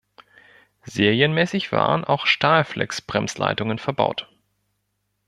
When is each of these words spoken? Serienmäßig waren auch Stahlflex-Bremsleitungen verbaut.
Serienmäßig 0.87 1.71
waren 1.71 2.03
auch 2.03 2.25
Stahlflex-Bremsleitungen 2.25 3.77
verbaut. 3.77 4.31